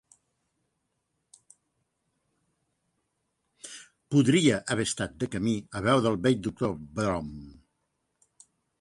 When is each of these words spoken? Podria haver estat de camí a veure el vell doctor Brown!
Podria 4.15 4.59
haver 4.71 4.89
estat 4.93 5.23
de 5.25 5.31
camí 5.37 5.57
a 5.81 5.87
veure 5.93 6.15
el 6.15 6.21
vell 6.29 6.43
doctor 6.49 6.79
Brown! 7.01 7.35